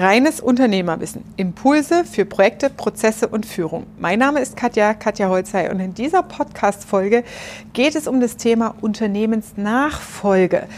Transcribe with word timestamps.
Reines 0.00 0.40
Unternehmerwissen. 0.40 1.24
Impulse 1.36 2.06
für 2.06 2.24
Projekte, 2.24 2.70
Prozesse 2.70 3.28
und 3.28 3.44
Führung. 3.44 3.86
Mein 3.98 4.18
Name 4.18 4.40
ist 4.40 4.56
Katja, 4.56 4.94
Katja 4.94 5.28
Holzei 5.28 5.70
und 5.70 5.78
in 5.78 5.92
dieser 5.92 6.22
Podcast-Folge 6.22 7.22
geht 7.74 7.94
es 7.94 8.08
um 8.08 8.18
das 8.18 8.38
Thema 8.38 8.74
Unternehmensnachfolge. 8.80 10.68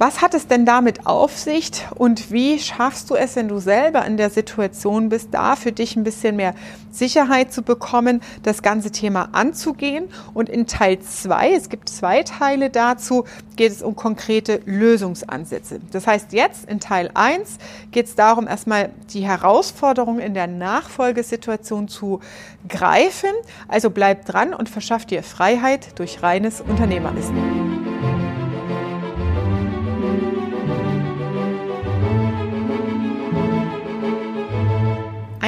Was 0.00 0.22
hat 0.22 0.32
es 0.32 0.46
denn 0.46 0.64
damit 0.64 1.06
auf 1.06 1.36
sich 1.36 1.72
und 1.94 2.30
wie 2.30 2.58
schaffst 2.58 3.10
du 3.10 3.16
es, 3.16 3.36
wenn 3.36 3.48
du 3.48 3.58
selber 3.58 4.06
in 4.06 4.16
der 4.16 4.30
Situation 4.30 5.10
bist, 5.10 5.28
da 5.32 5.56
für 5.56 5.72
dich 5.72 5.94
ein 5.94 6.04
bisschen 6.04 6.36
mehr 6.36 6.54
Sicherheit 6.90 7.52
zu 7.52 7.60
bekommen, 7.60 8.22
das 8.42 8.62
ganze 8.62 8.92
Thema 8.92 9.28
anzugehen? 9.32 10.04
Und 10.32 10.48
in 10.48 10.66
Teil 10.66 11.00
zwei, 11.00 11.52
es 11.52 11.68
gibt 11.68 11.90
zwei 11.90 12.22
Teile 12.22 12.70
dazu, 12.70 13.26
geht 13.56 13.72
es 13.72 13.82
um 13.82 13.94
konkrete 13.94 14.62
Lösungsansätze. 14.64 15.80
Das 15.92 16.06
heißt, 16.06 16.32
jetzt 16.32 16.66
in 16.70 16.80
Teil 16.80 17.10
eins 17.12 17.58
geht 17.90 18.06
es 18.06 18.14
darum, 18.14 18.48
erstmal 18.48 18.92
die 19.12 19.28
Herausforderungen 19.28 20.20
in 20.20 20.32
der 20.32 20.46
Nachfolgesituation 20.46 21.88
zu 21.88 22.20
greifen. 22.66 23.32
Also 23.68 23.90
bleib 23.90 24.24
dran 24.24 24.54
und 24.54 24.70
verschaff 24.70 25.04
dir 25.04 25.22
Freiheit 25.22 25.98
durch 25.98 26.22
reines 26.22 26.62
Unternehmerwissen. 26.62 27.59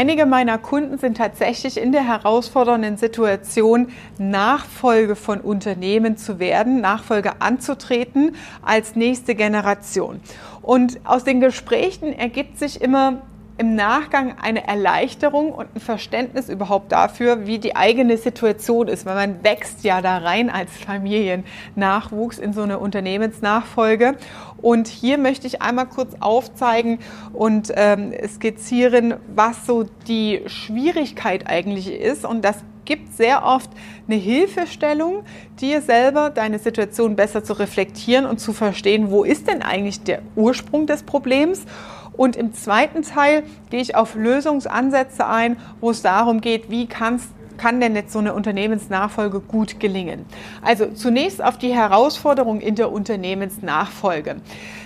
Einige 0.03 0.27
meiner 0.27 0.59
Kunden 0.59 0.99
sind 0.99 1.17
tatsächlich 1.17 1.81
in 1.81 1.93
der 1.93 2.05
herausfordernden 2.05 2.97
Situation, 2.97 3.93
Nachfolge 4.19 5.15
von 5.15 5.41
Unternehmen 5.41 6.17
zu 6.17 6.41
werden, 6.41 6.81
Nachfolge 6.81 7.41
anzutreten 7.41 8.35
als 8.63 8.97
nächste 8.97 9.37
Generation. 9.37 10.21
Und 10.61 10.99
aus 11.05 11.23
den 11.23 11.39
Gesprächen 11.39 12.13
ergibt 12.13 12.59
sich 12.59 12.81
immer 12.81 13.23
im 13.59 13.75
Nachgang 13.75 14.37
eine 14.41 14.67
Erleichterung 14.67 15.53
und 15.53 15.75
ein 15.75 15.81
Verständnis 15.81 16.49
überhaupt 16.49 16.91
dafür, 16.93 17.47
wie 17.47 17.59
die 17.59 17.77
eigene 17.77 18.17
Situation 18.17 18.89
ist, 18.89 19.07
weil 19.07 19.15
man 19.15 19.45
wächst 19.45 19.85
ja 19.85 20.01
da 20.01 20.19
rein 20.19 20.51
als 20.51 20.71
Familiennachwuchs 20.73 22.39
in 22.39 22.53
so 22.53 22.63
eine 22.63 22.79
Unternehmensnachfolge. 22.79 24.17
Und 24.59 24.89
hier 24.89 25.19
möchte 25.19 25.47
ich 25.47 25.61
einmal 25.61 25.87
kurz 25.87 26.15
aufzeigen 26.21 26.99
und 27.33 27.73
ähm, 27.77 28.13
skizzieren, 28.27 29.15
was 29.35 29.67
so 29.67 29.85
die 30.09 30.43
Schwierigkeit 30.47 31.47
eigentlich 31.47 31.93
ist. 31.93 32.25
Und 32.25 32.45
das 32.45 32.57
gibt 32.85 33.15
sehr 33.17 33.45
oft 33.45 33.71
eine 34.09 34.17
Hilfestellung, 34.17 35.25
dir 35.61 35.83
selber 35.83 36.31
deine 36.31 36.59
Situation 36.59 37.17
besser 37.17 37.45
zu 37.45 37.53
reflektieren 37.53 38.27
und 38.27 38.39
zu 38.39 38.53
verstehen, 38.53 39.11
wo 39.11 39.25
ist 39.25 39.49
denn 39.49 39.63
eigentlich 39.63 40.03
der 40.03 40.23
Ursprung 40.37 40.87
des 40.87 41.03
Problems 41.03 41.65
und 42.13 42.37
im 42.37 42.53
zweiten 42.53 43.03
Teil 43.03 43.45
gehe 43.71 43.81
ich 43.81 43.97
auf 43.97 44.15
Lösungsansätze 44.15 45.27
ein, 45.27 45.57
wo 45.81 45.91
es 45.91 46.03
darum 46.03 46.41
geht, 46.41 46.71
wie 46.71 46.87
kannst 46.87 47.29
kann 47.63 47.81
denn 47.81 47.95
jetzt 47.95 48.13
so 48.13 48.19
eine 48.19 48.35
Unternehmensnachfolge 48.35 49.39
gut 49.39 49.79
gelingen? 49.79 50.27
Also 50.63 50.87
zunächst 50.87 51.43
auf 51.43 51.59
die 51.59 51.73
Herausforderung 51.73 52.61
in 52.61 52.75
der 52.75 52.91
Unternehmensnachfolge. 52.91 54.41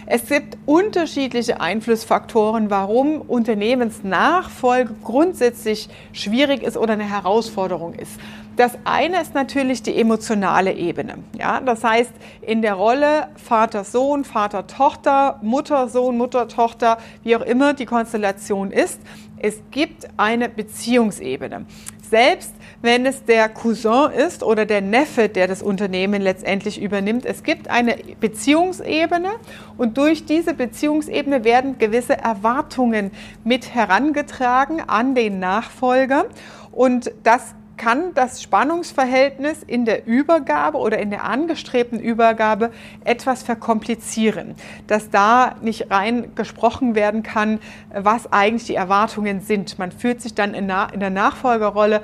Es 0.05 0.27
gibt 0.27 0.59
unterschiedliche 0.67 1.59
Einflussfaktoren, 1.59 2.69
warum 2.69 3.23
Unternehmensnachfolge 3.23 4.95
grundsätzlich 5.03 5.89
schwierig 6.13 6.63
ist 6.63 6.77
oder 6.77 6.93
eine 6.93 7.09
Herausforderung 7.09 7.95
ist. 7.95 8.13
Das 8.57 8.73
eine 8.85 9.23
ist 9.23 9.35
natürlich 9.35 9.83
die 9.83 9.99
emotionale 9.99 10.75
Ebene. 10.75 11.19
Ja, 11.39 11.61
das 11.61 11.83
heißt, 11.83 12.13
in 12.43 12.61
der 12.61 12.75
Rolle 12.75 13.29
Vater-Sohn, 13.37 14.25
Vater-Tochter, 14.25 15.41
Mutter-Sohn, 15.43 16.17
Mutter-Tochter, 16.17 16.99
wie 17.23 17.37
auch 17.37 17.43
immer 17.43 17.73
die 17.73 17.87
Konstellation 17.87 18.71
ist, 18.71 19.01
es 19.39 19.63
gibt 19.71 20.09
eine 20.17 20.49
Beziehungsebene. 20.49 21.67
Selbst 22.09 22.55
wenn 22.83 23.07
es 23.07 23.25
der 23.25 23.49
Cousin 23.49 24.11
ist 24.13 24.43
oder 24.43 24.67
der 24.67 24.81
Neffe, 24.81 25.29
der 25.29 25.49
das 25.49 25.63
Unternehmen 25.63 26.23
letztendlich 26.23 26.81
übernimmt, 26.81 27.25
es 27.25 27.43
gibt 27.43 27.69
eine 27.69 27.97
Beziehungsebene 28.21 29.31
und 29.77 29.99
durch 29.99 30.25
diese 30.25 30.55
Beziehungsebene 30.55 31.45
werden 31.45 31.79
gewisse 31.79 32.17
Erwartungen 32.17 33.11
mit 33.45 33.75
herangetragen 33.75 34.81
an 34.81 35.15
den 35.15 35.39
Nachfolger 35.39 36.27
und 36.73 37.13
das 37.23 37.55
kann 37.77 38.15
das 38.15 38.43
Spannungsverhältnis 38.43 39.63
in 39.63 39.85
der 39.85 40.07
Übergabe 40.07 40.79
oder 40.79 40.99
in 40.99 41.11
der 41.11 41.25
angestrebten 41.25 42.01
Übergabe 42.01 42.73
etwas 43.05 43.43
verkomplizieren, 43.43 44.55
dass 44.87 45.11
da 45.11 45.57
nicht 45.61 45.91
rein 45.91 46.35
gesprochen 46.35 46.95
werden 46.95 47.23
kann, 47.23 47.59
was 47.95 48.33
eigentlich 48.33 48.65
die 48.65 48.75
Erwartungen 48.75 49.41
sind. 49.41 49.79
Man 49.79 49.93
fühlt 49.93 50.23
sich 50.23 50.35
dann 50.35 50.55
in, 50.55 50.69
der 50.69 51.11
Nachfolgerrolle 51.11 52.03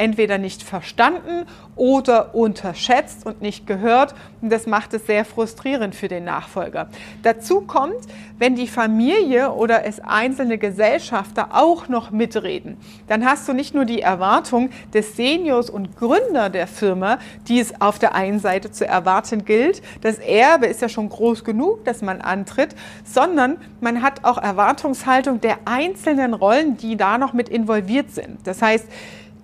entweder 0.00 0.38
nicht 0.38 0.62
verstanden 0.62 1.46
oder 1.76 2.34
unterschätzt 2.34 3.26
und 3.26 3.42
nicht 3.42 3.66
gehört. 3.66 4.14
Und 4.40 4.50
das 4.50 4.66
macht 4.66 4.94
es 4.94 5.06
sehr 5.06 5.26
frustrierend 5.26 5.94
für 5.94 6.08
den 6.08 6.24
Nachfolger. 6.24 6.88
Dazu 7.22 7.60
kommt, 7.60 8.06
wenn 8.38 8.56
die 8.56 8.66
Familie 8.66 9.52
oder 9.52 9.84
es 9.84 10.00
einzelne 10.00 10.56
Gesellschafter 10.56 11.48
auch 11.52 11.88
noch 11.88 12.10
mitreden, 12.10 12.78
dann 13.08 13.26
hast 13.26 13.46
du 13.46 13.52
nicht 13.52 13.74
nur 13.74 13.84
die 13.84 14.00
Erwartung 14.00 14.70
des 14.94 15.16
Seniors 15.16 15.68
und 15.68 15.96
Gründer 15.96 16.48
der 16.48 16.66
Firma, 16.66 17.18
die 17.46 17.60
es 17.60 17.80
auf 17.82 17.98
der 17.98 18.14
einen 18.14 18.40
Seite 18.40 18.70
zu 18.70 18.86
erwarten 18.86 19.44
gilt. 19.44 19.82
Das 20.00 20.18
Erbe 20.18 20.66
ist 20.66 20.80
ja 20.80 20.88
schon 20.88 21.10
groß 21.10 21.44
genug, 21.44 21.84
dass 21.84 22.00
man 22.00 22.22
antritt, 22.22 22.74
sondern 23.04 23.58
man 23.82 24.00
hat 24.00 24.24
auch 24.24 24.38
Erwartungshaltung 24.38 25.42
der 25.42 25.58
einzelnen 25.66 26.32
Rollen, 26.32 26.78
die 26.78 26.96
da 26.96 27.18
noch 27.18 27.34
mit 27.34 27.50
involviert 27.50 28.10
sind. 28.10 28.38
Das 28.44 28.62
heißt, 28.62 28.86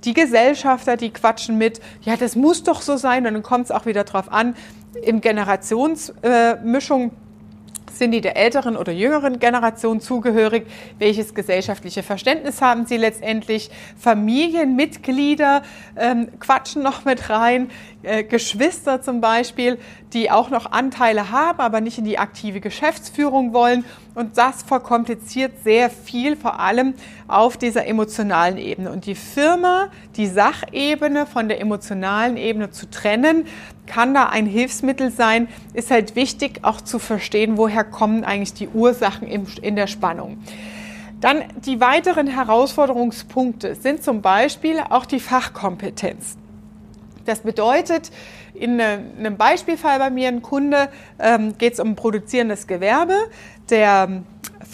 die 0.07 0.15
Gesellschafter, 0.15 0.97
die 0.97 1.11
quatschen 1.11 1.59
mit, 1.59 1.81
ja, 2.03 2.17
das 2.17 2.37
muss 2.37 2.63
doch 2.63 2.81
so 2.81 2.97
sein. 2.97 3.27
Und 3.27 3.35
dann 3.35 3.43
kommt 3.43 3.67
es 3.67 3.71
auch 3.71 3.85
wieder 3.85 4.05
drauf 4.05 4.33
an, 4.33 4.55
im 5.03 5.21
Generationsmischung. 5.21 7.07
Äh, 7.09 7.11
sind 7.93 8.11
die 8.11 8.21
der 8.21 8.37
älteren 8.37 8.77
oder 8.77 8.93
jüngeren 8.93 9.39
Generation 9.39 10.01
zugehörig? 10.01 10.67
Welches 10.99 11.35
gesellschaftliche 11.35 12.03
Verständnis 12.03 12.61
haben 12.61 12.85
sie 12.87 12.97
letztendlich? 12.97 13.71
Familienmitglieder 13.97 15.63
ähm, 15.97 16.29
quatschen 16.39 16.83
noch 16.83 17.05
mit 17.05 17.31
rein, 17.31 17.71
äh, 18.07 18.23
Geschwister 18.23 19.03
zum 19.03 19.21
Beispiel, 19.21 19.79
die 20.13 20.31
auch 20.31 20.49
noch 20.49 20.71
Anteile 20.71 21.31
haben, 21.31 21.61
aber 21.61 21.81
nicht 21.81 21.99
in 21.99 22.05
die 22.05 22.19
aktive 22.19 22.61
Geschäftsführung 22.61 23.53
wollen. 23.53 23.85
Und 24.15 24.39
das 24.39 24.63
verkompliziert 24.63 25.53
sehr 25.65 25.91
viel, 25.91 26.37
vor 26.37 26.61
allem 26.61 26.95
auf 27.29 27.57
dieser 27.57 27.87
emotionalen 27.87 28.59
Ebene. 28.59 28.93
Und 28.93 29.07
die 29.07 29.17
Firma, 29.17 29.89
die 30.17 30.27
Sachebene 30.27 31.27
von 31.27 31.49
der 31.49 31.61
emotionalen 31.61 32.37
Ebene 32.37 32.71
zu 32.71 32.89
trennen, 32.89 33.45
kann 33.87 34.15
da 34.15 34.29
ein 34.29 34.47
Hilfsmittel 34.47 35.11
sein. 35.11 35.49
Ist 35.75 35.91
halt 35.91 36.17
wichtig 36.17 36.61
auch 36.63 36.81
zu 36.81 36.99
verstehen, 36.99 37.59
woher 37.59 37.85
kommen 37.85 38.25
eigentlich 38.25 38.55
die 38.55 38.69
Ursachen 38.69 39.27
in 39.27 39.77
der 39.77 39.89
Spannung. 39.89 40.39
Dann 41.21 41.45
die 41.65 41.81
weiteren 41.81 42.27
Herausforderungspunkte 42.27 43.75
sind 43.75 44.03
zum 44.03 44.23
Beispiel 44.23 44.79
auch 44.91 45.07
die 45.07 45.21
Fachkompetenz. 45.21 46.37
Das 47.27 47.41
bedeutet, 47.41 48.11
in 48.55 48.81
einem 48.81 49.37
Beispielfall 49.37 49.99
bei 49.99 50.11
mir, 50.11 50.29
ein 50.29 50.43
Kunde, 50.43 50.89
ähm, 51.19 51.59
geht 51.59 51.75
es 51.75 51.81
um 51.81 51.95
produzierendes 51.97 52.67
Gewerbe. 52.67 53.15
Der 53.69 54.23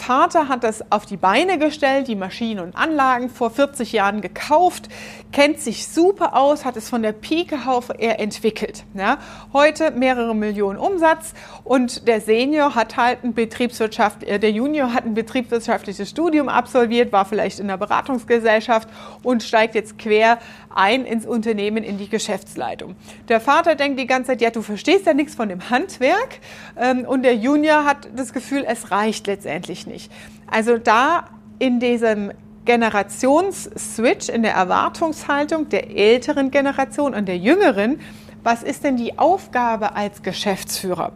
Vater 0.03 0.49
hat 0.49 0.65
das 0.65 0.91
auf 0.91 1.05
die 1.05 1.15
Beine 1.15 1.57
gestellt, 1.57 2.09
die 2.09 2.15
Maschinen 2.17 2.59
und 2.59 2.75
Anlagen 2.75 3.29
vor 3.29 3.51
40 3.51 3.93
Jahren 3.93 4.19
gekauft, 4.19 4.89
kennt 5.31 5.61
sich 5.61 5.87
super 5.87 6.35
aus, 6.35 6.65
hat 6.65 6.75
es 6.75 6.89
von 6.89 7.01
der 7.01 7.13
Pike 7.13 7.57
auf 7.67 7.89
er 7.97 8.19
entwickelt. 8.19 8.83
Ja. 8.95 9.17
Heute 9.53 9.91
mehrere 9.91 10.35
Millionen 10.35 10.77
Umsatz 10.77 11.33
und 11.63 12.05
der 12.05 12.19
Senior 12.19 12.75
hat 12.75 12.97
halt 12.97 13.23
ein 13.23 13.33
Betriebswirtschaft, 13.33 14.23
äh, 14.23 14.39
der 14.39 14.51
Junior 14.51 14.93
hat 14.93 15.05
ein 15.05 15.13
betriebswirtschaftliches 15.13 16.09
Studium 16.09 16.49
absolviert, 16.49 17.13
war 17.13 17.23
vielleicht 17.23 17.61
in 17.61 17.69
der 17.69 17.77
Beratungsgesellschaft 17.77 18.89
und 19.23 19.41
steigt 19.41 19.73
jetzt 19.73 19.97
quer 19.97 20.37
ein 20.75 21.05
ins 21.05 21.25
Unternehmen, 21.25 21.83
in 21.83 21.97
die 21.97 22.09
Geschäftsleitung. 22.09 22.95
Der 23.29 23.39
Vater 23.39 23.75
denkt 23.75 23.99
die 23.99 24.07
ganze 24.07 24.31
Zeit, 24.31 24.41
ja, 24.41 24.49
du 24.49 24.61
verstehst 24.61 25.05
ja 25.05 25.13
nichts 25.13 25.35
von 25.35 25.47
dem 25.47 25.69
Handwerk 25.69 26.39
ähm, 26.77 27.05
und 27.05 27.23
der 27.23 27.35
Junior 27.35 27.85
hat 27.85 28.09
das 28.15 28.33
Gefühl, 28.33 28.65
es 28.67 28.91
reicht 28.91 29.27
letztendlich 29.27 29.87
nicht. 29.87 29.92
Also 30.49 30.77
da 30.77 31.25
in 31.59 31.79
diesem 31.79 32.31
Generationsswitch, 32.65 34.29
in 34.29 34.43
der 34.43 34.53
Erwartungshaltung 34.53 35.69
der 35.69 35.95
älteren 35.95 36.51
Generation 36.51 37.13
und 37.13 37.27
der 37.27 37.37
jüngeren, 37.37 37.99
was 38.43 38.63
ist 38.63 38.83
denn 38.83 38.97
die 38.97 39.17
Aufgabe 39.17 39.95
als 39.95 40.21
Geschäftsführer? 40.21 41.13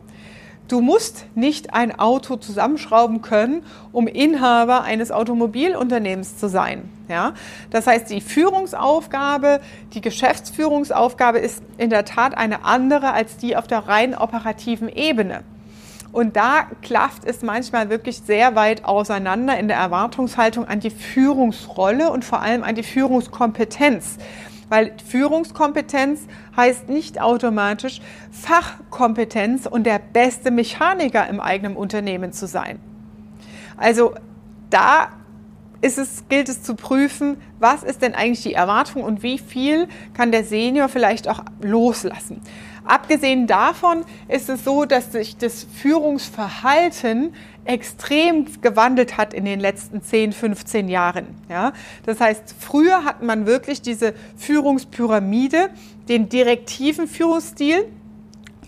Du 0.68 0.82
musst 0.82 1.26
nicht 1.34 1.74
ein 1.74 1.98
Auto 1.98 2.36
zusammenschrauben 2.36 3.22
können, 3.22 3.64
um 3.94 4.06
Inhaber 4.08 4.84
eines 4.84 5.12
Automobilunternehmens 5.12 6.38
zu 6.38 6.50
sein. 6.50 6.90
Ja? 7.08 7.34
Das 7.70 7.88
heißt, 7.88 8.10
die 8.10 8.20
Führungsaufgabe, 8.20 9.62
die 9.94 10.02
Geschäftsführungsaufgabe 10.02 11.40
ist 11.40 11.64
in 11.78 11.90
der 11.90 12.04
Tat 12.04 12.38
eine 12.38 12.66
andere 12.66 13.14
als 13.14 13.38
die 13.38 13.56
auf 13.56 13.68
der 13.68 13.88
rein 13.88 14.14
operativen 14.14 14.90
Ebene. 14.90 15.44
Und 16.12 16.36
da 16.36 16.68
klafft 16.82 17.26
es 17.26 17.42
manchmal 17.42 17.90
wirklich 17.90 18.22
sehr 18.22 18.56
weit 18.56 18.86
auseinander 18.86 19.58
in 19.58 19.68
der 19.68 19.78
Erwartungshaltung 19.78 20.66
an 20.66 20.80
die 20.80 20.90
Führungsrolle 20.90 22.12
und 22.12 22.26
vor 22.26 22.42
allem 22.42 22.64
an 22.64 22.76
die 22.76 22.84
Führungskompetenz. 22.84 24.18
Weil 24.70 24.94
Führungskompetenz 25.06 26.22
heißt 26.56 26.90
nicht 26.90 27.22
automatisch 27.22 28.02
Fachkompetenz 28.32 29.66
und 29.66 29.86
der 29.86 30.00
beste 30.00 30.52
Mechaniker 30.52 31.28
im 31.28 31.40
eigenen 31.40 31.76
Unternehmen 31.76 32.34
zu 32.34 32.48
sein. 32.48 32.80
Also 33.78 34.16
da 34.70 35.10
ist 35.82 35.98
es, 35.98 36.28
gilt 36.28 36.50
es 36.50 36.64
zu 36.64 36.76
prüfen, 36.76 37.38
was 37.60 37.84
ist 37.84 38.02
denn 38.02 38.16
eigentlich 38.16 38.44
die 38.44 38.54
Erwartung 38.54 39.04
und 39.04 39.24
wie 39.24 39.38
viel 39.38 39.88
kann 40.14 40.32
der 40.32 40.44
Senior 40.44 40.90
vielleicht 40.90 41.28
auch 41.28 41.42
loslassen. 41.62 42.42
Abgesehen 42.88 43.48
davon 43.48 44.06
ist 44.28 44.50
es 44.50 44.64
so, 44.64 44.86
dass 44.86 45.12
sich 45.12 45.38
das 45.38 45.68
Führungsverhalten 45.82 47.34
extrem 47.66 48.46
gewandelt 48.62 49.18
hat 49.18 49.34
in 49.34 49.46
den 49.46 49.60
letzten 49.60 50.02
10, 50.02 50.32
15 50.32 50.88
Jahren. 50.88 51.28
Ja? 51.50 51.74
Das 52.06 52.22
heißt, 52.22 52.56
früher 52.60 53.04
hat 53.04 53.22
man 53.22 53.46
wirklich 53.46 53.82
diese 53.82 54.14
Führungspyramide, 54.38 55.70
den 56.08 56.30
direktiven 56.30 57.08
Führungsstil, 57.08 57.86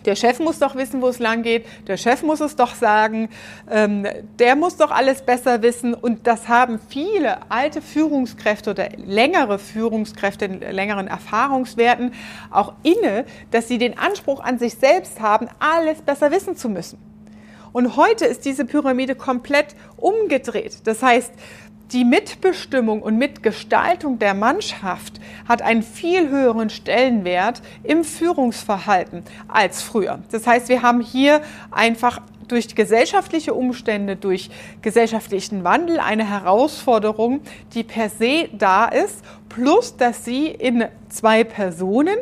der 0.06 0.16
Chef 0.16 0.40
muss 0.40 0.60
doch 0.60 0.76
wissen, 0.76 1.02
wo 1.02 1.08
es 1.08 1.20
lang 1.20 1.44
geht. 1.44 1.66
Der 1.88 1.98
Chef 1.98 2.24
muss 2.24 2.40
es 2.40 2.56
doch 2.56 2.76
sagen. 2.76 3.30
Ähm, 3.70 4.08
der 4.40 4.56
muss 4.56 4.78
doch 4.78 4.92
alles 4.92 5.22
besser 5.22 5.62
wissen. 5.62 5.94
Und 5.94 6.28
das 6.28 6.48
haben 6.48 6.80
viele 6.90 7.52
alte 7.52 7.82
Führungskräfte 7.82 8.72
oder 8.72 8.90
längere 8.98 9.60
Führungskräfte 9.60 10.46
in 10.46 10.60
längeren 10.60 11.08
Erfahrungswerten 11.08 12.14
auch 12.52 12.74
inne, 12.84 13.26
dass 13.52 13.68
sie 13.68 13.78
den 13.78 13.98
Anspruch 13.98 14.40
an 14.40 14.60
sich 14.60 14.76
selbst 14.76 15.20
haben, 15.20 15.48
alles 15.60 16.02
besser 16.02 16.32
wissen 16.32 16.56
zu 16.56 16.70
müssen. 16.70 16.98
Und 17.72 17.98
heute 17.98 18.26
ist 18.26 18.46
diese 18.46 18.66
Pyramide 18.66 19.16
komplett 19.16 19.76
umgedreht. 19.98 20.88
Das 20.88 21.04
heißt, 21.04 21.32
die 21.92 22.06
Mitbestimmung 22.06 23.02
und 23.02 23.18
Mitgestaltung 23.18 24.20
der 24.20 24.34
Mannschaft 24.34 25.20
hat 25.48 25.62
einen 25.62 25.82
viel 25.82 26.30
höheren 26.30 26.70
Stellenwert 26.70 27.62
im 27.84 28.04
Führungsverhalten 28.04 29.24
als 29.48 29.82
früher. 29.82 30.20
Das 30.32 30.46
heißt, 30.46 30.70
wir 30.70 30.82
haben 30.82 31.02
hier 31.02 31.42
einfach 31.72 32.22
durch 32.48 32.76
gesellschaftliche 32.76 33.54
Umstände, 33.54 34.16
durch 34.16 34.50
gesellschaftlichen 34.82 35.64
Wandel 35.64 36.00
eine 36.00 36.28
Herausforderung, 36.28 37.42
die 37.74 37.84
per 37.84 38.10
se 38.10 38.50
da 38.54 38.86
ist, 38.86 39.24
plus 39.50 39.98
dass 39.98 40.26
sie 40.26 40.48
in 40.48 40.86
zwei 41.10 41.44
Personen 41.44 42.18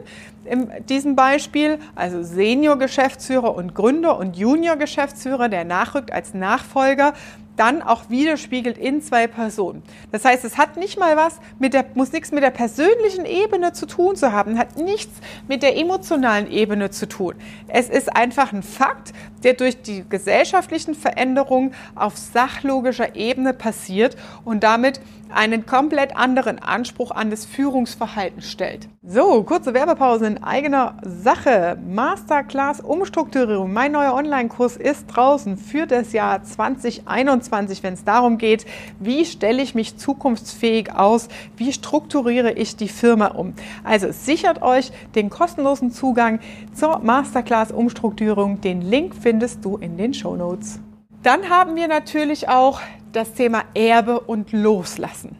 in 0.46 0.72
diesem 0.88 1.16
Beispiel, 1.16 1.78
also 1.96 2.24
Senior-Geschäftsführer 2.24 3.54
und 3.54 3.76
Gründer 3.76 4.18
und 4.18 4.38
Junior-Geschäftsführer, 4.38 5.50
der 5.50 5.66
nachrückt 5.66 6.12
als 6.12 6.34
Nachfolger, 6.34 7.14
dann 7.58 7.82
auch 7.82 8.10
widerspiegelt 8.10 8.78
in 8.78 9.02
zwei 9.02 9.28
Personen. 9.28 9.84
Das 10.12 10.24
heißt, 10.24 10.46
es 10.46 10.58
hat 10.58 10.78
nicht 10.78 10.98
mal 10.98 11.18
was 11.18 11.40
mit 11.60 11.74
der, 11.74 11.86
muss 11.96 12.12
nichts 12.12 12.32
mit 12.32 12.44
der 12.44 12.52
persönlichen 12.52 13.26
Ebene 13.26 13.74
zu 13.74 13.86
tun 13.86 14.16
zu 14.16 14.32
haben, 14.32 14.58
hat 14.58 14.78
nichts 14.78 15.14
mit 15.48 15.64
der 15.64 15.76
emotionalen 15.76 16.50
Ebene 16.50 16.90
zu 16.92 17.08
tun. 17.08 17.36
Es 17.68 17.90
ist 17.90 18.16
einfach 18.16 18.54
ein 18.54 18.64
Fakt, 18.64 19.14
der 19.44 19.54
durch 19.54 19.82
die 19.82 20.06
gesellschaftlichen 20.08 20.96
Veränderungen 20.96 21.74
auf 21.96 22.18
sachlogischer 22.18 23.16
Ebene 23.16 23.54
passiert 23.54 24.16
und 24.46 24.64
damit 24.64 25.02
einen 25.34 25.66
komplett 25.66 26.16
anderen 26.16 26.60
Anspruch 26.60 27.12
an 27.12 27.30
das 27.30 27.46
Führungsverhalten 27.46 28.42
stellt. 28.42 28.88
So, 29.04 29.44
kurze 29.44 29.74
Werbepause 29.74 30.28
in 30.28 30.44
eigener 30.44 30.98
Sache. 31.04 31.78
Masterclass 31.88 32.82
Umstrukturierung. 32.82 33.72
Mein 33.72 33.92
neuer 33.92 34.14
Online-Kurs 34.14 34.78
ist 34.78 35.08
draußen 35.08 35.58
für 35.58 35.86
das 35.86 36.14
Jahr 36.14 36.44
2021, 36.44 37.84
wenn 37.84 37.94
es 37.94 38.04
darum 38.04 38.38
geht, 38.38 38.66
wie 39.00 39.26
stelle 39.26 39.62
ich 39.62 39.76
mich 39.76 39.98
zukunftsfähig 39.98 40.94
aus, 40.94 41.30
wie 41.56 41.72
strukturiere 41.72 42.52
ich 42.54 42.76
die 42.76 42.90
Firma 42.90 43.28
um. 43.28 43.54
Also 43.84 44.12
sichert 44.12 44.62
euch 44.62 44.92
den 45.16 45.30
kostenlosen 45.30 45.92
Zugang 45.92 46.40
zur 46.74 47.00
Masterclass 47.00 47.72
Umstrukturierung. 47.72 48.62
Den 48.62 48.82
Link 48.82 49.14
findest 49.16 49.64
du 49.64 49.78
in 49.78 49.98
den 49.98 50.14
Show 50.14 50.36
Notes. 50.36 50.80
Dann 51.24 51.50
haben 51.50 51.76
wir 51.76 51.88
natürlich 51.88 52.48
auch 52.48 52.80
das 53.18 53.34
Thema 53.34 53.64
Erbe 53.74 54.20
und 54.20 54.52
Loslassen. 54.52 55.36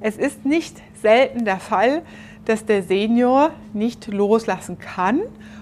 Es 0.00 0.16
ist 0.16 0.44
nicht 0.44 0.76
selten 1.00 1.44
der 1.44 1.60
Fall, 1.60 2.02
dass 2.44 2.66
der 2.66 2.82
Senior 2.82 3.52
nicht 3.72 4.08
loslassen 4.08 4.80
kann 4.80 5.20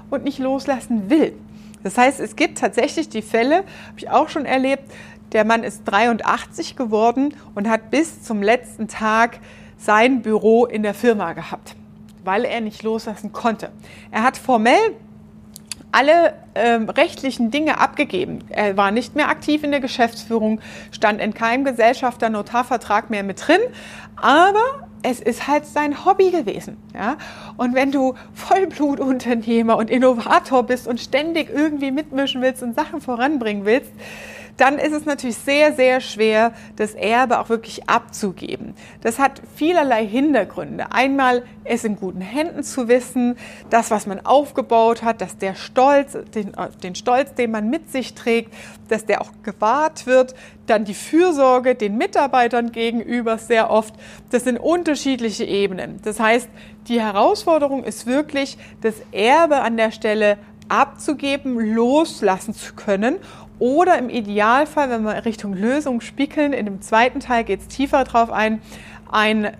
und 0.08 0.24
nicht 0.24 0.38
loslassen 0.38 1.10
will. 1.10 1.34
Das 1.82 1.98
heißt, 1.98 2.20
es 2.20 2.36
gibt 2.36 2.56
tatsächlich 2.56 3.10
die 3.10 3.20
Fälle, 3.20 3.56
habe 3.56 3.98
ich 3.98 4.08
auch 4.08 4.30
schon 4.30 4.46
erlebt, 4.46 4.84
der 5.32 5.44
Mann 5.44 5.62
ist 5.62 5.82
83 5.84 6.74
geworden 6.74 7.34
und 7.54 7.68
hat 7.68 7.90
bis 7.90 8.22
zum 8.22 8.42
letzten 8.42 8.88
Tag 8.88 9.38
sein 9.76 10.22
Büro 10.22 10.64
in 10.64 10.82
der 10.82 10.94
Firma 10.94 11.34
gehabt, 11.34 11.76
weil 12.24 12.46
er 12.46 12.62
nicht 12.62 12.82
loslassen 12.82 13.30
konnte. 13.32 13.68
Er 14.10 14.22
hat 14.22 14.38
formell 14.38 14.94
alle 15.92 16.32
ähm, 16.58 16.88
rechtlichen 16.88 17.50
Dinge 17.50 17.80
abgegeben. 17.80 18.40
Er 18.48 18.76
war 18.76 18.90
nicht 18.90 19.14
mehr 19.14 19.28
aktiv 19.28 19.62
in 19.64 19.70
der 19.70 19.80
Geschäftsführung, 19.80 20.60
stand 20.90 21.20
in 21.20 21.32
keinem 21.32 21.64
Gesellschafter 21.64 22.28
Notarvertrag 22.28 23.10
mehr 23.10 23.22
mit 23.22 23.46
drin, 23.46 23.60
aber 24.16 24.88
es 25.02 25.20
ist 25.20 25.46
halt 25.46 25.64
sein 25.66 26.04
Hobby 26.04 26.30
gewesen. 26.30 26.76
Ja? 26.94 27.16
Und 27.56 27.74
wenn 27.74 27.92
du 27.92 28.14
Vollblutunternehmer 28.34 29.76
und 29.76 29.90
Innovator 29.90 30.64
bist 30.64 30.88
und 30.88 31.00
ständig 31.00 31.50
irgendwie 31.50 31.90
mitmischen 31.90 32.42
willst 32.42 32.62
und 32.62 32.74
Sachen 32.74 33.00
voranbringen 33.00 33.64
willst, 33.64 33.92
dann 34.58 34.78
ist 34.78 34.92
es 34.92 35.06
natürlich 35.06 35.38
sehr, 35.38 35.72
sehr 35.72 36.00
schwer, 36.00 36.52
das 36.76 36.94
Erbe 36.94 37.38
auch 37.38 37.48
wirklich 37.48 37.88
abzugeben. 37.88 38.74
Das 39.00 39.20
hat 39.20 39.40
vielerlei 39.54 40.04
Hintergründe. 40.04 40.90
Einmal, 40.90 41.44
es 41.62 41.84
in 41.84 41.94
guten 41.94 42.20
Händen 42.20 42.64
zu 42.64 42.88
wissen, 42.88 43.36
das, 43.70 43.92
was 43.92 44.06
man 44.06 44.26
aufgebaut 44.26 45.02
hat, 45.02 45.20
dass 45.20 45.38
der 45.38 45.54
Stolz, 45.54 46.18
den, 46.34 46.52
den 46.82 46.96
Stolz, 46.96 47.34
den 47.34 47.52
man 47.52 47.70
mit 47.70 47.92
sich 47.92 48.14
trägt, 48.14 48.52
dass 48.88 49.06
der 49.06 49.22
auch 49.22 49.30
gewahrt 49.44 50.06
wird. 50.06 50.34
Dann 50.66 50.84
die 50.84 50.94
Fürsorge 50.94 51.76
den 51.76 51.96
Mitarbeitern 51.96 52.72
gegenüber 52.72 53.38
sehr 53.38 53.70
oft. 53.70 53.94
Das 54.30 54.42
sind 54.42 54.58
unterschiedliche 54.58 55.44
Ebenen. 55.44 56.00
Das 56.02 56.18
heißt, 56.18 56.48
die 56.88 57.00
Herausforderung 57.00 57.84
ist 57.84 58.06
wirklich, 58.06 58.58
das 58.80 58.96
Erbe 59.12 59.60
an 59.60 59.76
der 59.76 59.92
Stelle 59.92 60.36
abzugeben, 60.68 61.58
loslassen 61.74 62.54
zu 62.54 62.74
können 62.74 63.16
oder 63.58 63.98
im 63.98 64.08
Idealfall, 64.08 64.90
wenn 64.90 65.02
wir 65.02 65.24
Richtung 65.24 65.54
Lösung 65.54 66.00
spiegeln, 66.00 66.52
in 66.52 66.66
dem 66.66 66.80
zweiten 66.80 67.20
Teil 67.20 67.44
geht 67.44 67.60
es 67.60 67.68
tiefer 67.68 68.04
drauf 68.04 68.30
ein, 68.30 68.60
ein 69.10 69.56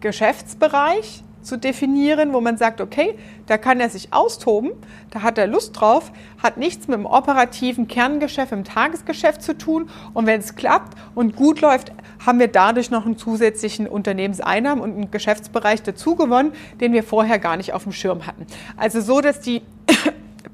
Geschäftsbereich 0.00 1.22
zu 1.46 1.56
definieren, 1.56 2.32
wo 2.32 2.40
man 2.40 2.58
sagt, 2.58 2.80
okay, 2.80 3.16
da 3.46 3.56
kann 3.56 3.78
er 3.78 3.88
sich 3.88 4.12
austoben, 4.12 4.72
da 5.10 5.22
hat 5.22 5.38
er 5.38 5.46
Lust 5.46 5.80
drauf, 5.80 6.10
hat 6.42 6.56
nichts 6.56 6.88
mit 6.88 6.98
dem 6.98 7.06
operativen 7.06 7.86
Kerngeschäft 7.86 8.52
im 8.52 8.64
Tagesgeschäft 8.64 9.42
zu 9.42 9.56
tun 9.56 9.88
und 10.12 10.26
wenn 10.26 10.40
es 10.40 10.56
klappt 10.56 10.98
und 11.14 11.36
gut 11.36 11.60
läuft, 11.60 11.92
haben 12.24 12.40
wir 12.40 12.48
dadurch 12.48 12.90
noch 12.90 13.06
einen 13.06 13.16
zusätzlichen 13.16 13.86
Unternehmenseinnahmen 13.86 14.82
und 14.82 14.92
einen 14.92 15.10
Geschäftsbereich 15.10 15.82
dazu 15.82 16.16
gewonnen, 16.16 16.52
den 16.80 16.92
wir 16.92 17.04
vorher 17.04 17.38
gar 17.38 17.56
nicht 17.56 17.72
auf 17.72 17.84
dem 17.84 17.92
Schirm 17.92 18.26
hatten. 18.26 18.46
Also 18.76 19.00
so, 19.00 19.20
dass 19.20 19.40
die 19.40 19.62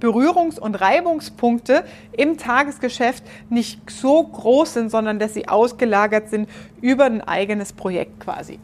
Berührungs- 0.03 0.59
und 0.59 0.75
Reibungspunkte 0.75 1.85
im 2.11 2.37
Tagesgeschäft 2.37 3.23
nicht 3.49 3.89
so 3.89 4.25
groß 4.25 4.75
sind, 4.75 4.91
sondern 4.91 5.21
dass 5.21 5.35
sie 5.35 5.49
ausgelagert 5.49 6.29
sind 6.29 6.49
über 6.81 7.05
ein 7.05 7.21
eigenes 7.21 7.73
Projekt 7.73 8.19
quasi. 8.19 8.59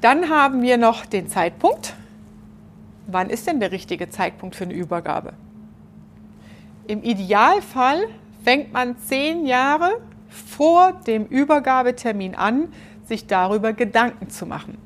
Dann 0.00 0.28
haben 0.28 0.62
wir 0.62 0.76
noch 0.76 1.06
den 1.06 1.28
Zeitpunkt. 1.28 1.94
Wann 3.06 3.30
ist 3.30 3.46
denn 3.46 3.60
der 3.60 3.70
richtige 3.70 4.10
Zeitpunkt 4.10 4.56
für 4.56 4.64
eine 4.64 4.74
Übergabe? 4.74 5.34
Im 6.88 7.04
Idealfall 7.04 8.08
fängt 8.42 8.72
man 8.72 8.98
zehn 8.98 9.46
Jahre 9.46 10.00
vor 10.28 10.92
dem 11.06 11.26
Übergabetermin 11.26 12.34
an, 12.34 12.72
sich 13.04 13.28
darüber 13.28 13.72
Gedanken 13.72 14.30
zu 14.30 14.46
machen 14.46 14.78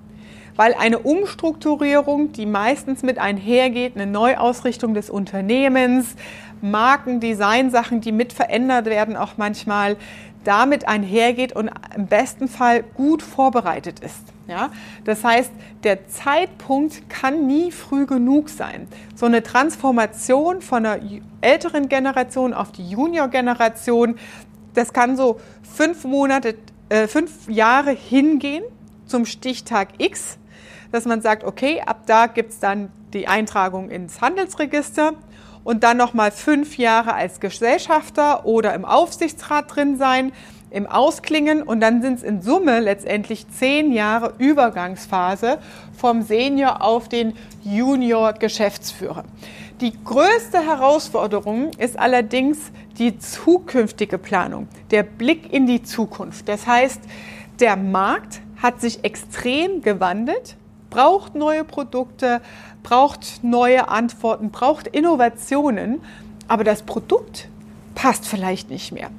weil 0.56 0.75
eine 0.75 0.98
Umstrukturierung, 0.98 2.32
die 2.32 2.46
meistens 2.46 3.02
mit 3.02 3.18
einhergeht, 3.18 3.94
eine 3.94 4.06
Neuausrichtung 4.06 4.94
des 4.94 5.10
Unternehmens, 5.10 6.16
Markendesign-Sachen, 6.62 8.00
die 8.00 8.12
mit 8.12 8.32
verändert 8.32 8.86
werden, 8.86 9.16
auch 9.16 9.36
manchmal 9.36 9.96
damit 10.44 10.86
einhergeht 10.86 11.54
und 11.54 11.70
im 11.94 12.06
besten 12.06 12.48
Fall 12.48 12.82
gut 12.82 13.22
vorbereitet 13.22 14.00
ist. 14.00 14.32
Ja, 14.46 14.70
das 15.04 15.25
heißt, 15.25 15.50
der 15.82 16.06
Zeitpunkt 16.06 17.10
kann 17.10 17.48
nie 17.48 17.72
früh 17.72 18.06
genug 18.06 18.48
sein. 18.48 18.86
So 19.16 19.26
eine 19.26 19.42
Transformation 19.42 20.62
von 20.62 20.86
einer 20.86 21.00
älteren 21.40 21.88
Generation 21.88 22.54
auf 22.54 22.70
die 22.70 22.88
Junior-Generation, 22.88 24.16
das 24.72 24.92
kann 24.92 25.16
so 25.16 25.40
fünf 25.62 26.04
Monate, 26.04 26.54
äh, 26.90 27.08
fünf 27.08 27.48
Jahre 27.48 27.90
hingehen 27.90 28.62
zum 29.06 29.26
Stichtag 29.26 29.88
X 29.98 30.38
dass 30.92 31.04
man 31.04 31.20
sagt, 31.20 31.44
okay, 31.44 31.82
ab 31.84 32.02
da 32.06 32.26
gibt 32.26 32.52
es 32.52 32.60
dann 32.60 32.90
die 33.12 33.28
Eintragung 33.28 33.90
ins 33.90 34.20
Handelsregister 34.20 35.14
und 35.64 35.82
dann 35.82 35.96
nochmal 35.96 36.30
fünf 36.30 36.78
Jahre 36.78 37.14
als 37.14 37.40
Gesellschafter 37.40 38.46
oder 38.46 38.74
im 38.74 38.84
Aufsichtsrat 38.84 39.74
drin 39.74 39.96
sein, 39.96 40.32
im 40.70 40.86
Ausklingen 40.86 41.62
und 41.62 41.80
dann 41.80 42.02
sind 42.02 42.18
es 42.18 42.22
in 42.22 42.42
Summe 42.42 42.80
letztendlich 42.80 43.48
zehn 43.50 43.92
Jahre 43.92 44.34
Übergangsphase 44.38 45.58
vom 45.96 46.22
Senior 46.22 46.82
auf 46.82 47.08
den 47.08 47.34
Junior 47.62 48.32
Geschäftsführer. 48.32 49.24
Die 49.80 49.92
größte 50.04 50.58
Herausforderung 50.58 51.70
ist 51.78 51.98
allerdings 51.98 52.58
die 52.98 53.18
zukünftige 53.18 54.18
Planung, 54.18 54.68
der 54.90 55.02
Blick 55.02 55.52
in 55.52 55.66
die 55.66 55.82
Zukunft. 55.82 56.48
Das 56.48 56.66
heißt, 56.66 57.00
der 57.60 57.76
Markt 57.76 58.40
hat 58.62 58.80
sich 58.80 59.04
extrem 59.04 59.82
gewandelt, 59.82 60.56
braucht 60.96 61.34
neue 61.34 61.62
Produkte, 61.62 62.40
braucht 62.82 63.44
neue 63.44 63.88
Antworten, 63.88 64.50
braucht 64.50 64.86
Innovationen, 64.86 66.00
aber 66.48 66.64
das 66.64 66.84
Produkt 66.84 67.50
passt 67.94 68.26
vielleicht 68.26 68.70
nicht 68.70 68.92
mehr. 68.92 69.10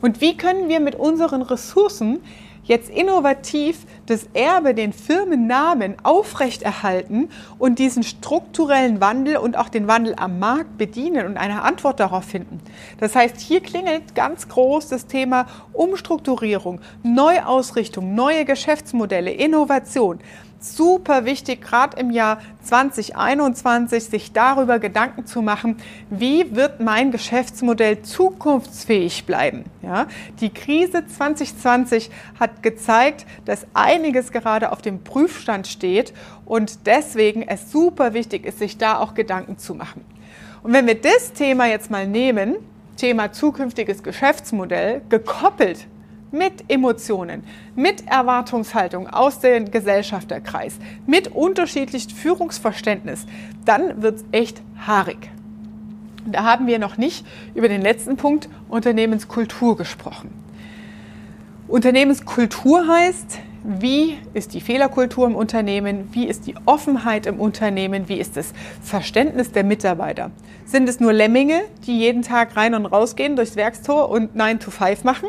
Und 0.00 0.22
wie 0.22 0.38
können 0.38 0.70
wir 0.70 0.80
mit 0.80 0.94
unseren 0.94 1.42
Ressourcen 1.42 2.20
jetzt 2.64 2.88
innovativ 2.88 3.84
das 4.06 4.26
Erbe, 4.32 4.72
den 4.72 4.94
Firmennamen 4.94 5.96
aufrechterhalten 6.02 7.28
und 7.58 7.78
diesen 7.78 8.04
strukturellen 8.04 9.02
Wandel 9.02 9.36
und 9.36 9.58
auch 9.58 9.68
den 9.68 9.86
Wandel 9.86 10.14
am 10.16 10.38
Markt 10.38 10.78
bedienen 10.78 11.26
und 11.26 11.36
eine 11.36 11.62
Antwort 11.62 12.00
darauf 12.00 12.24
finden. 12.24 12.60
Das 13.00 13.14
heißt, 13.14 13.38
hier 13.38 13.60
klingelt 13.60 14.14
ganz 14.14 14.48
groß 14.48 14.88
das 14.88 15.06
Thema 15.06 15.46
Umstrukturierung, 15.74 16.80
Neuausrichtung, 17.02 18.14
neue 18.14 18.46
Geschäftsmodelle, 18.46 19.30
Innovation 19.30 20.20
super 20.60 21.24
wichtig, 21.24 21.62
gerade 21.62 21.98
im 21.98 22.10
Jahr 22.10 22.40
2021, 22.62 24.04
sich 24.04 24.32
darüber 24.32 24.78
Gedanken 24.78 25.26
zu 25.26 25.42
machen, 25.42 25.76
wie 26.10 26.54
wird 26.54 26.80
mein 26.80 27.10
Geschäftsmodell 27.10 28.02
zukunftsfähig 28.02 29.24
bleiben. 29.24 29.64
Ja, 29.82 30.06
die 30.40 30.50
Krise 30.50 31.06
2020 31.06 32.10
hat 32.38 32.62
gezeigt, 32.62 33.26
dass 33.44 33.66
einiges 33.74 34.32
gerade 34.32 34.72
auf 34.72 34.82
dem 34.82 35.02
Prüfstand 35.04 35.66
steht 35.66 36.12
und 36.44 36.86
deswegen 36.86 37.42
es 37.42 37.70
super 37.70 38.14
wichtig 38.14 38.46
ist, 38.46 38.58
sich 38.58 38.78
da 38.78 38.98
auch 38.98 39.14
Gedanken 39.14 39.58
zu 39.58 39.74
machen. 39.74 40.04
Und 40.62 40.72
wenn 40.72 40.86
wir 40.86 41.00
das 41.00 41.32
Thema 41.32 41.66
jetzt 41.66 41.90
mal 41.90 42.06
nehmen, 42.06 42.56
Thema 42.96 43.32
zukünftiges 43.32 44.02
Geschäftsmodell, 44.02 45.02
gekoppelt 45.08 45.86
mit 46.30 46.64
Emotionen, 46.68 47.42
mit 47.74 48.06
Erwartungshaltung 48.06 49.08
aus 49.08 49.40
dem 49.40 49.70
Gesellschafterkreis, 49.70 50.76
mit 51.06 51.28
unterschiedlichem 51.28 52.10
Führungsverständnis, 52.10 53.26
dann 53.64 54.02
wird 54.02 54.16
es 54.16 54.24
echt 54.32 54.62
haarig. 54.86 55.30
Da 56.26 56.44
haben 56.44 56.66
wir 56.66 56.78
noch 56.78 56.98
nicht 56.98 57.24
über 57.54 57.68
den 57.68 57.80
letzten 57.80 58.16
Punkt 58.16 58.48
Unternehmenskultur 58.68 59.76
gesprochen. 59.76 60.30
Unternehmenskultur 61.68 62.86
heißt, 62.86 63.40
wie 63.64 64.16
ist 64.34 64.54
die 64.54 64.60
Fehlerkultur 64.60 65.26
im 65.26 65.34
Unternehmen, 65.34 66.08
wie 66.12 66.26
ist 66.26 66.46
die 66.46 66.54
Offenheit 66.64 67.26
im 67.26 67.40
Unternehmen, 67.40 68.08
wie 68.08 68.18
ist 68.18 68.36
das 68.36 68.52
Verständnis 68.82 69.52
der 69.52 69.64
Mitarbeiter. 69.64 70.30
Sind 70.64 70.88
es 70.88 71.00
nur 71.00 71.12
Lemminge, 71.12 71.62
die 71.86 71.98
jeden 71.98 72.22
Tag 72.22 72.56
rein 72.56 72.74
und 72.74 72.86
rausgehen 72.86 73.36
durchs 73.36 73.56
Werkstor 73.56 74.08
und 74.08 74.34
9 74.34 74.60
to 74.60 74.70
5 74.70 75.04
machen? 75.04 75.28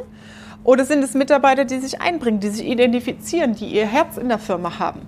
Oder 0.64 0.86
sind 0.86 1.04
es 1.04 1.14
Mitarbeiter, 1.14 1.66
die 1.66 1.80
sich 1.80 2.02
einbringen, 2.02 2.40
die 2.40 2.50
sich 2.50 2.66
identifizieren, 2.66 3.56
die 3.56 3.68
ihr 3.68 3.86
Herz 3.86 4.18
in 4.18 4.30
der 4.30 4.40
Firma 4.40 4.80
haben? 4.80 5.02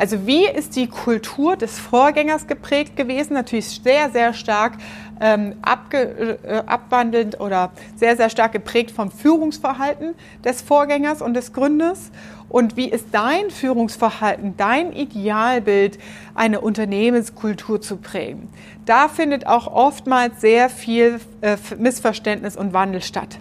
Also 0.00 0.26
wie 0.26 0.46
ist 0.46 0.76
die 0.76 0.86
Kultur 0.86 1.56
des 1.56 1.78
Vorgängers 1.78 2.46
geprägt 2.46 2.96
gewesen? 2.96 3.34
Natürlich 3.34 3.82
sehr, 3.82 4.08
sehr 4.10 4.32
stark 4.32 4.78
ähm, 5.20 5.56
abge, 5.60 6.38
äh, 6.42 6.62
abwandelnd 6.64 7.38
oder 7.38 7.72
sehr, 7.96 8.16
sehr 8.16 8.30
stark 8.30 8.52
geprägt 8.52 8.92
vom 8.92 9.10
Führungsverhalten 9.10 10.14
des 10.42 10.62
Vorgängers 10.62 11.20
und 11.20 11.34
des 11.34 11.52
Gründers. 11.52 12.12
Und 12.48 12.78
wie 12.78 12.88
ist 12.88 13.08
dein 13.12 13.50
Führungsverhalten, 13.50 14.54
dein 14.56 14.94
Idealbild, 14.94 15.98
eine 16.34 16.62
Unternehmenskultur 16.62 17.82
zu 17.82 17.98
prägen? 17.98 18.48
Da 18.86 19.08
findet 19.08 19.46
auch 19.46 19.66
oftmals 19.66 20.40
sehr 20.40 20.70
viel 20.70 21.20
äh, 21.42 21.58
Missverständnis 21.78 22.56
und 22.56 22.72
Wandel 22.72 23.02
statt. 23.02 23.38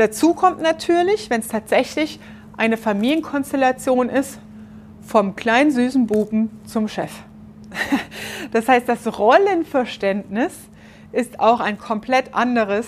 Dazu 0.00 0.32
kommt 0.32 0.62
natürlich, 0.62 1.28
wenn 1.28 1.42
es 1.42 1.48
tatsächlich 1.48 2.20
eine 2.56 2.78
Familienkonstellation 2.78 4.08
ist, 4.08 4.38
vom 5.02 5.36
kleinen 5.36 5.70
süßen 5.72 6.06
Buben 6.06 6.58
zum 6.64 6.88
Chef. 6.88 7.12
Das 8.52 8.66
heißt, 8.66 8.88
das 8.88 9.18
Rollenverständnis 9.18 10.54
ist 11.12 11.38
auch 11.38 11.60
ein 11.60 11.76
komplett 11.76 12.34
anderes 12.34 12.86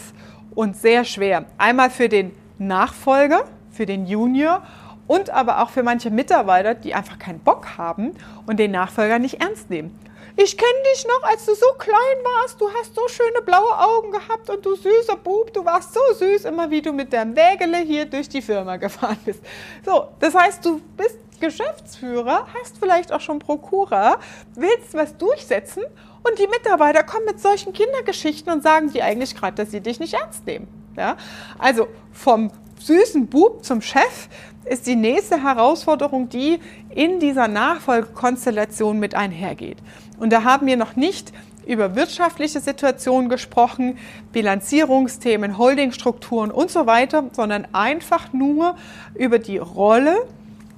und 0.54 0.74
sehr 0.74 1.04
schwer. 1.04 1.44
Einmal 1.58 1.90
für 1.90 2.08
den 2.08 2.32
Nachfolger, 2.58 3.44
für 3.70 3.84
den 3.84 4.06
Junior 4.06 4.62
und 5.06 5.28
aber 5.28 5.62
auch 5.62 5.68
für 5.68 5.82
manche 5.82 6.10
Mitarbeiter, 6.10 6.74
die 6.74 6.94
einfach 6.94 7.18
keinen 7.18 7.40
Bock 7.40 7.76
haben 7.76 8.12
und 8.46 8.58
den 8.58 8.70
Nachfolger 8.70 9.18
nicht 9.18 9.42
ernst 9.42 9.68
nehmen. 9.68 9.94
Ich 10.36 10.56
kenne 10.56 10.82
dich 10.94 11.06
noch, 11.06 11.28
als 11.28 11.44
du 11.44 11.54
so 11.54 11.66
klein 11.78 11.96
warst. 12.24 12.60
Du 12.60 12.68
hast 12.70 12.94
so 12.94 13.06
schöne 13.08 13.42
blaue 13.44 13.78
Augen 13.78 14.12
gehabt 14.12 14.48
und 14.48 14.64
du 14.64 14.74
süßer 14.74 15.16
Bub, 15.16 15.52
du 15.52 15.64
warst 15.64 15.92
so 15.92 16.00
süß, 16.14 16.46
immer 16.46 16.70
wie 16.70 16.80
du 16.80 16.92
mit 16.92 17.12
deinem 17.12 17.36
Wägele 17.36 17.78
hier 17.78 18.06
durch 18.06 18.28
die 18.28 18.40
Firma 18.40 18.76
gefahren 18.76 19.18
bist. 19.24 19.40
So, 19.84 20.08
das 20.20 20.34
heißt, 20.34 20.64
du 20.64 20.80
bist 20.96 21.18
Geschäftsführer, 21.40 22.46
hast 22.54 22.78
vielleicht 22.78 23.12
auch 23.12 23.20
schon 23.20 23.40
Prokura, 23.40 24.18
willst 24.54 24.94
was 24.94 25.16
durchsetzen 25.16 25.82
und 26.22 26.38
die 26.38 26.46
Mitarbeiter 26.46 27.02
kommen 27.02 27.26
mit 27.26 27.40
solchen 27.40 27.72
Kindergeschichten 27.72 28.52
und 28.52 28.62
sagen 28.62 28.92
dir 28.92 29.04
eigentlich 29.04 29.34
gerade, 29.34 29.56
dass 29.56 29.72
sie 29.72 29.80
dich 29.80 29.98
nicht 30.00 30.14
ernst 30.14 30.46
nehmen. 30.46 30.68
Ja? 30.96 31.16
Also 31.58 31.88
vom 32.12 32.50
süßen 32.78 33.26
Bub 33.26 33.64
zum 33.64 33.82
Chef 33.82 34.28
ist 34.64 34.86
die 34.86 34.96
nächste 34.96 35.42
Herausforderung, 35.42 36.28
die 36.28 36.60
in 36.90 37.18
dieser 37.18 37.48
Nachfolgekonstellation 37.48 38.98
mit 38.98 39.14
einhergeht. 39.14 39.78
Und 40.22 40.32
da 40.32 40.44
haben 40.44 40.68
wir 40.68 40.76
noch 40.76 40.94
nicht 40.94 41.32
über 41.66 41.96
wirtschaftliche 41.96 42.60
Situationen 42.60 43.28
gesprochen, 43.28 43.98
Bilanzierungsthemen, 44.30 45.58
Holdingstrukturen 45.58 46.52
und 46.52 46.70
so 46.70 46.86
weiter, 46.86 47.24
sondern 47.32 47.66
einfach 47.72 48.32
nur 48.32 48.76
über 49.16 49.40
die 49.40 49.58
Rolle 49.58 50.14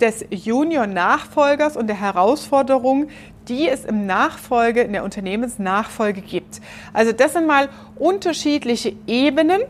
des 0.01 0.25
Junior-Nachfolgers 0.31 1.77
und 1.77 1.89
der 1.89 2.01
Herausforderungen, 2.01 3.11
die 3.47 3.69
es 3.69 3.85
im 3.85 4.07
Nachfolge, 4.07 4.81
in 4.81 4.95
der 4.95 5.05
Unternehmensnachfolge 5.05 6.23
gibt. 6.23 6.63
Also 6.95 7.13
das 7.13 7.35
sind 7.35 7.47
mal 7.47 7.69
unterschiedliche 7.97 8.95
Ebenen, 9.07 9.61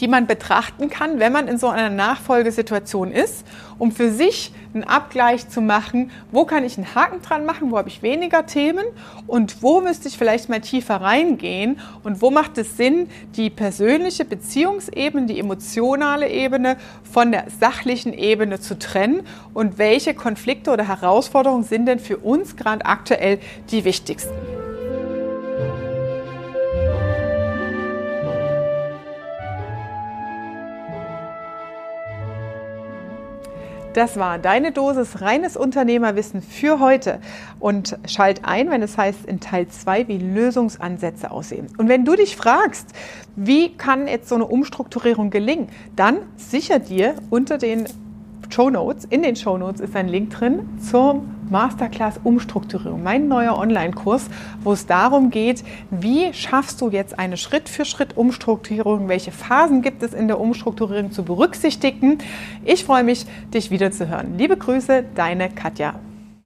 die 0.00 0.08
man 0.08 0.26
betrachten 0.26 0.90
kann, 0.90 1.18
wenn 1.20 1.32
man 1.32 1.48
in 1.48 1.58
so 1.58 1.68
einer 1.68 1.90
Nachfolgesituation 1.90 3.12
ist, 3.12 3.44
um 3.78 3.92
für 3.92 4.10
sich 4.10 4.52
einen 4.74 4.84
Abgleich 4.84 5.48
zu 5.48 5.60
machen, 5.60 6.10
wo 6.32 6.44
kann 6.44 6.64
ich 6.64 6.76
einen 6.76 6.94
Haken 6.94 7.22
dran 7.22 7.44
machen, 7.44 7.70
wo 7.70 7.78
habe 7.78 7.88
ich 7.88 8.02
weniger 8.02 8.46
Themen 8.46 8.84
und 9.26 9.62
wo 9.62 9.80
müsste 9.80 10.08
ich 10.08 10.18
vielleicht 10.18 10.48
mal 10.48 10.60
tiefer 10.60 10.96
reingehen 10.96 11.78
und 12.02 12.22
wo 12.22 12.30
macht 12.30 12.58
es 12.58 12.76
Sinn, 12.76 13.08
die 13.36 13.50
persönliche 13.50 14.24
Beziehungsebene, 14.24 15.26
die 15.26 15.38
emotionale 15.38 16.28
Ebene 16.28 16.76
von 17.10 17.32
der 17.32 17.46
sachlichen 17.60 18.12
Ebene 18.12 18.60
zu 18.60 18.78
trennen 18.78 19.22
und 19.52 19.78
welche 19.78 20.14
Konflikte 20.14 20.70
oder 20.70 20.88
Herausforderungen 20.88 21.64
sind 21.64 21.86
denn 21.86 21.98
für 21.98 22.18
uns 22.18 22.56
gerade 22.56 22.84
aktuell 22.84 23.38
die 23.70 23.84
wichtigsten. 23.84 24.34
Das 33.94 34.16
war 34.18 34.38
deine 34.38 34.72
Dosis 34.72 35.20
reines 35.20 35.56
Unternehmerwissen 35.56 36.42
für 36.42 36.80
heute. 36.80 37.20
Und 37.60 37.96
schalt 38.08 38.40
ein, 38.44 38.68
wenn 38.68 38.82
es 38.82 38.98
heißt 38.98 39.24
in 39.24 39.38
Teil 39.38 39.68
2, 39.68 40.08
wie 40.08 40.18
Lösungsansätze 40.18 41.30
aussehen. 41.30 41.68
Und 41.78 41.88
wenn 41.88 42.04
du 42.04 42.16
dich 42.16 42.36
fragst, 42.36 42.88
wie 43.36 43.76
kann 43.76 44.08
jetzt 44.08 44.28
so 44.28 44.34
eine 44.34 44.46
Umstrukturierung 44.46 45.30
gelingen, 45.30 45.68
dann 45.94 46.18
sicher 46.36 46.80
dir 46.80 47.14
unter 47.30 47.56
den 47.56 47.84
Show 48.54 48.70
Notes, 48.70 49.04
in 49.06 49.22
den 49.22 49.34
Show 49.34 49.58
Notes 49.58 49.80
ist 49.80 49.96
ein 49.96 50.06
Link 50.06 50.30
drin 50.30 50.78
zum 50.78 51.34
Masterclass 51.50 52.20
Umstrukturierung, 52.22 53.02
mein 53.02 53.26
neuer 53.26 53.58
Online-Kurs, 53.58 54.30
wo 54.62 54.72
es 54.72 54.86
darum 54.86 55.30
geht, 55.30 55.64
wie 55.90 56.32
schaffst 56.32 56.80
du 56.80 56.88
jetzt 56.88 57.18
eine 57.18 57.36
Schritt-für-Schritt-Umstrukturierung, 57.36 59.08
welche 59.08 59.32
Phasen 59.32 59.82
gibt 59.82 60.04
es 60.04 60.14
in 60.14 60.28
der 60.28 60.38
Umstrukturierung 60.38 61.10
zu 61.10 61.24
berücksichtigen. 61.24 62.18
Ich 62.64 62.84
freue 62.84 63.02
mich, 63.02 63.26
dich 63.52 63.72
wieder 63.72 63.90
zu 63.90 64.08
hören. 64.08 64.38
Liebe 64.38 64.56
Grüße, 64.56 65.04
deine 65.16 65.50
Katja. 65.50 65.94